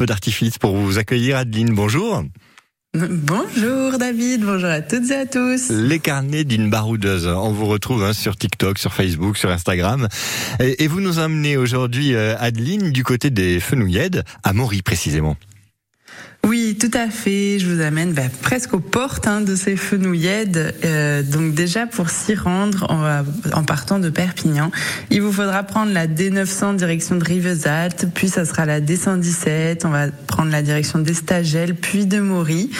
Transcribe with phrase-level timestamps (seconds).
[0.00, 1.36] feux d'artifice pour vous accueillir.
[1.36, 2.24] Adeline, bonjour.
[2.94, 5.68] Bonjour David, bonjour à toutes et à tous.
[5.68, 7.26] Les carnets d'une baroudeuse.
[7.26, 10.08] On vous retrouve hein, sur TikTok, sur Facebook, sur Instagram.
[10.58, 15.36] Et, vous nous emmenez aujourd'hui, euh, Adeline, du côté des Fenouillèdes, à Maury précisément.
[16.80, 17.58] Tout à fait.
[17.58, 20.74] Je vous amène bah, presque aux portes hein, de ces fenouillèdes.
[20.82, 22.86] Euh, donc déjà pour s'y rendre
[23.52, 24.70] en, partant de Perpignan,
[25.10, 29.82] il vous faudra prendre la D900 direction de Rivesaltes, puis ça sera la D117.
[29.84, 32.70] On va prendre la direction d'Estagel, puis de Maury.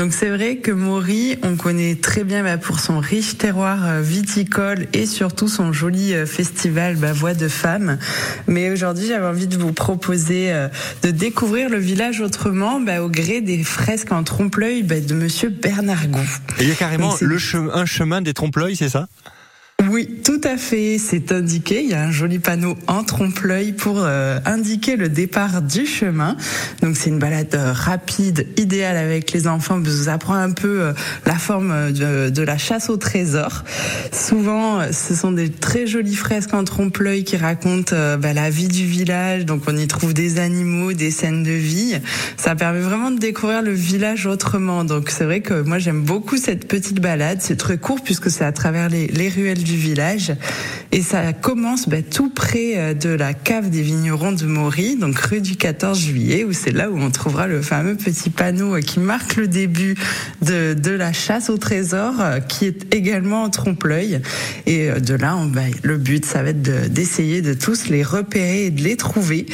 [0.00, 4.00] Donc c'est vrai que Maury, on connaît très bien bah, pour son riche terroir euh,
[4.00, 7.98] viticole et surtout son joli euh, festival bah, Voix de femmes.
[8.46, 10.68] Mais aujourd'hui, j'avais envie de vous proposer euh,
[11.02, 16.08] de découvrir le village autrement bah, au gré des fresques en trompe-l'œil de Monsieur Bernard
[16.08, 16.26] Gou.
[16.58, 17.36] Et il y a carrément le
[17.74, 19.06] un chemin des trompe-l'œil, c'est ça?
[19.90, 20.98] Oui, tout à fait.
[20.98, 21.82] C'est indiqué.
[21.82, 26.36] Il y a un joli panneau en trompe-l'œil pour euh, indiquer le départ du chemin.
[26.80, 29.80] Donc c'est une balade euh, rapide, idéale avec les enfants.
[29.80, 30.92] Vous apprend un peu euh,
[31.26, 33.64] la forme de, la chasse au trésor.
[34.12, 38.86] Souvent, ce sont des très jolies fresques en trompe-l'œil qui racontent bah, la vie du
[38.86, 39.44] village.
[39.44, 41.98] Donc on y trouve des animaux, des scènes de vie.
[42.36, 44.84] Ça permet vraiment de découvrir le village autrement.
[44.84, 47.38] Donc c'est vrai que moi j'aime beaucoup cette petite balade.
[47.40, 50.30] C'est très court puisque c'est à travers les, les ruelles du village.
[50.92, 55.16] Et ça commence bah, tout près euh, de la cave des vignerons de Maury, donc
[55.18, 58.80] rue du 14 juillet, où c'est là où on trouvera le fameux petit panneau euh,
[58.80, 59.94] qui marque le début
[60.42, 64.20] de, de la chasse au trésor, euh, qui est également en trompe-l'œil.
[64.66, 66.62] Et de là, on, bah, le but, ça va être
[66.92, 69.46] d'essayer de, tous les repérer et de les trouver.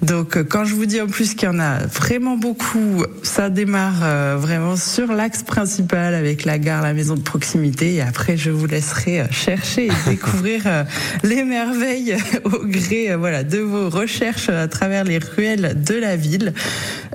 [0.00, 4.38] Donc quand je vous dis en plus qu'il y en a vraiment beaucoup, ça démarre
[4.38, 7.94] vraiment sur l'axe principal avec la gare, la maison de proximité.
[7.94, 10.84] Et après, je vous laisserai chercher et découvrir euh,
[11.22, 16.16] les merveilles au gré euh, voilà de vos recherches à travers les ruelles de la
[16.16, 16.52] ville,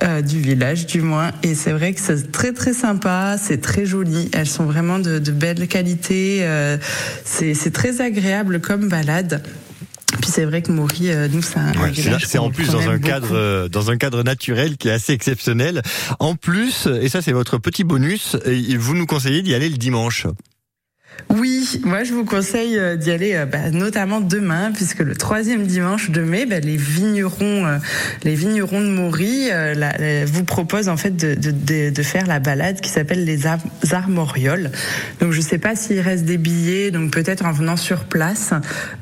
[0.03, 1.31] euh, du village du moins.
[1.43, 4.29] Et c'est vrai que c'est très très sympa, c'est très joli.
[4.33, 6.45] Elles sont vraiment de, de belle qualité.
[7.25, 9.43] c'est très agréable comme balade.
[10.21, 11.61] Puis c'est vrai que Maury, nous, ça.
[12.25, 15.81] c'est en plus dans un cadre, dans un cadre naturel qui est assez exceptionnel.
[16.19, 18.37] En plus, et ça c'est votre petit bonus,
[18.77, 20.27] vous nous conseillez d'y aller le dimanche.
[21.29, 25.65] Oui, moi je vous conseille euh, d'y aller, euh, bah, notamment demain, puisque le troisième
[25.65, 27.77] dimanche de mai, bah, les vignerons, euh,
[28.23, 29.49] les vignerons de Maury
[30.25, 33.41] vous proposent en fait de, de, de, faire la balade qui s'appelle les
[33.93, 34.71] armorioles.
[35.21, 38.51] Donc je sais pas s'il reste des billets, donc peut-être en venant sur place,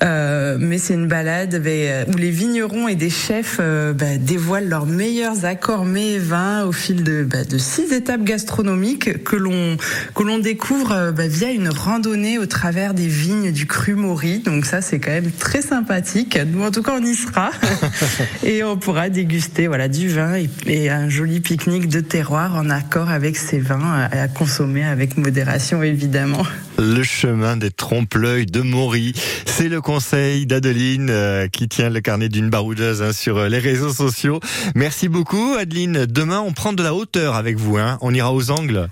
[0.03, 4.85] euh, mais c'est une balade bah, où les vignerons et des chefs bah, dévoilent leurs
[4.85, 9.77] meilleurs accords mets et vins au fil de, de six étapes gastronomiques que l'on
[10.15, 14.39] que l'on découvre via une randonnée randonnée au travers des vignes du cru Maury.
[14.39, 16.35] Donc ça, c'est quand même très sympathique.
[16.51, 17.51] Nous, en tout cas, on y sera.
[18.43, 20.33] et on pourra déguster voilà, du vin
[20.65, 25.83] et, un joli pique-nique de terroir en accord avec ces vins à consommer avec modération,
[25.83, 26.41] évidemment.
[26.79, 29.13] Le chemin des trompe-l'œil de Maury.
[29.45, 33.59] C'est le conseil d'Adeline euh, qui tient le carnet d'une baroudeuse hein, sur euh, les
[33.59, 34.39] réseaux sociaux.
[34.73, 36.07] Merci beaucoup, Adeline.
[36.07, 37.77] Demain, on prend de la hauteur avec vous.
[37.77, 37.99] Hein.
[38.01, 38.89] On ira aux angles.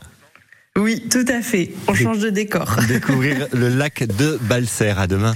[0.79, 1.72] Oui, tout à fait.
[1.88, 2.78] On change de décor.
[2.88, 4.94] Découvrir le lac de Balser.
[4.97, 5.34] À demain.